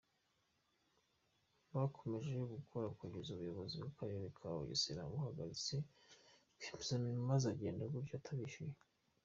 Bakomeje 1.75 2.31
gukora 2.55 2.87
kugeza 2.99 3.29
ubuyobozi 3.31 3.73
bw’Akarere 3.77 4.27
ka 4.37 4.47
Bugesera 4.57 5.09
buhagaritse 5.11 5.75
rwiyemezamirimo 6.53 7.23
maze 7.31 7.45
agenda 7.53 7.83
gutyo 7.93 8.13
atabishyuye. 8.19 8.75